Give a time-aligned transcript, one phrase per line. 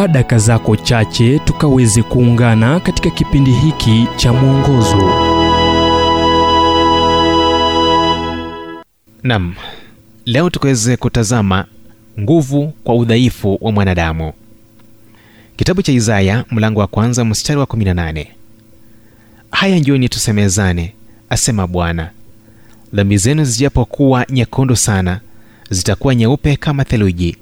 [0.00, 5.12] chukua daka zako chache tukaweze kuungana katika kipindi hiki cha mwongozo.
[9.22, 9.54] Nam
[10.26, 11.64] leo tukaweze kutazama
[12.20, 14.32] nguvu kwa udhaifu wa mwanadamu.
[15.56, 18.26] Kitabu cha isaya mlango wa kwanza mstari wa 18
[19.50, 20.94] haya njoni tusemezane
[21.30, 22.10] asema bwana.
[22.92, 25.20] Dhambi zenu zijapokuwa nyekundu sana
[25.70, 27.36] zitakuwa nyeupe kama theluji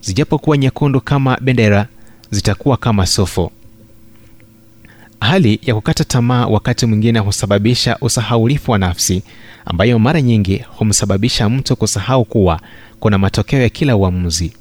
[0.00, 1.86] zijapokuwa nyekundu kama bendera
[2.30, 3.52] zitakuwa kama sofo.
[5.20, 9.22] Hali ya kukata tamaa wakati mwingine husababisha usahaulifu wa nafsi
[9.64, 12.60] ambayo mara nyingi humsababisha mtu kusahau kuwa
[13.00, 14.52] kuna matokeo ya kila uamuzi.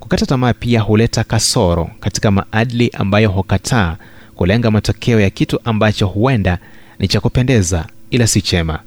[0.00, 3.96] Kukata tamaa pia huleta kasoro katika maadili ambayo hukataa
[4.34, 6.58] kulenga matokeo ya kitu ambacho huenda
[6.98, 8.78] ni cha kupendeza ila si chema.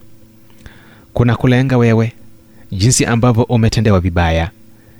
[1.14, 2.14] Kuna kulenga wewe
[2.72, 4.52] jinsi ambavyo umetendewa vibaya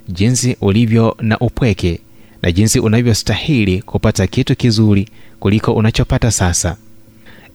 [0.08, 2.00] jinsi ulivyo na upweke
[2.44, 5.08] na jinsi unavyostahili kupata kitu kizuri
[5.40, 6.76] kuliko unachopata sasa.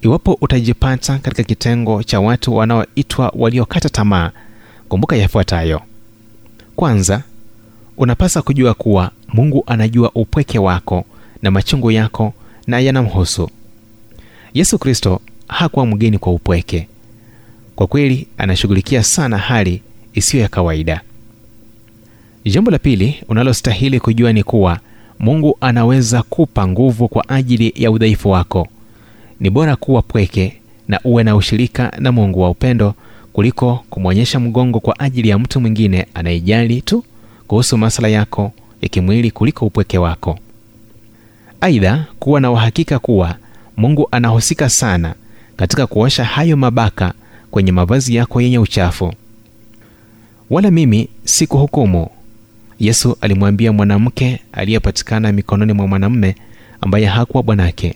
[0.02, 4.32] Iwapo utajipata katika kitengo cha watu wanaoitwa waliokata tamaa
[4.88, 5.82] kumbuka yafuatayo.
[6.76, 7.24] Kwanza
[7.98, 11.06] unapasa kujua kuwa mungu anajua upweke wako
[11.42, 12.34] na machungu yako
[12.68, 13.50] na yanamhusu.
[14.54, 16.88] Yesu kristo hakuwa mgeni kwa upweke.
[17.76, 19.82] Kwa kweli anashughulikia sana hali
[20.14, 21.02] isiyo ya kawaida
[22.46, 24.80] jambo la pili unalostahili kujua ni kuwa
[25.20, 28.68] mungu anaweza kupa nguvu kwa ajili ya udhaifu wako.
[29.40, 30.56] Ni bora kuwa pweke
[30.88, 32.94] na uwe na ushirika na mungu wa upendo
[33.34, 37.04] kuliko kumwonyesha mgongo kwa ajili ya mtu mwingine anayejali tu
[37.48, 40.40] kuhusu masala yako ya kimwili kuliko upweke wako.
[41.62, 43.36] Aidha kuwa na uhakika kuwa
[43.78, 45.16] mungu anahusika sana
[45.58, 47.14] katika kuosha hayo mabaka
[47.52, 49.14] kwenye mavazi yako yenye uchafu.
[50.50, 52.10] Wala mimi sikuhukumu
[52.80, 56.36] yesu alimwambia mwanamke aliyepatikana mikononi mwa mwanamume
[56.82, 57.96] ambaye hakuwa bwanake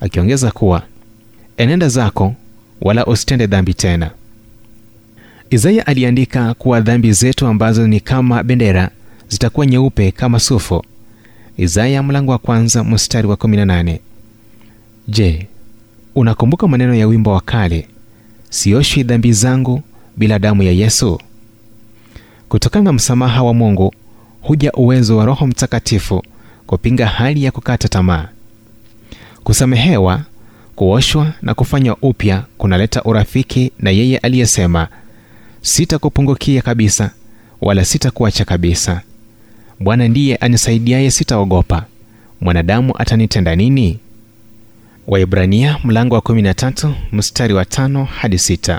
[0.00, 0.82] akiongeza kuwa
[1.56, 2.34] enenda zako
[2.80, 4.10] wala usitende dhambi tena.
[5.50, 8.90] Isaya aliandika kuwa dhambi zetu ambazo ni kama bendera
[9.28, 10.84] zitakuwa nyeupe kama sufu.
[11.56, 13.98] Isaya mlango wa kwanza mstari wa 18
[15.08, 15.46] je
[16.14, 17.88] unakumbuka maneno ya wimbo wa kale
[18.50, 19.82] sioshwi dhambi zangu
[20.16, 21.20] bila damu ya yesu
[22.48, 23.94] kutokana na msamaha wa mungu
[24.42, 26.22] huja uwezo wa roho mtakatifu
[26.66, 28.28] kupinga hali ya kukata tamaa.
[29.44, 30.20] Kusamehewa
[30.76, 34.88] kuoshwa na kufanywa upya kunaleta urafiki na yeye aliyesema
[35.62, 37.10] sitakupungukia kabisa
[37.60, 39.00] wala sitakuacha kabisa.
[39.80, 41.84] Bwana ndiye anisaidiaye sitaogopa.
[42.40, 43.98] Mwanadamu atanitenda nini?
[45.06, 48.78] Waibrania mlango wa 13 mstari wa 5 hadi 6